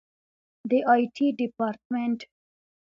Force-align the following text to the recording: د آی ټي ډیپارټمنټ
د 0.69 0.71
آی 0.93 1.03
ټي 1.15 1.27
ډیپارټمنټ 1.39 2.19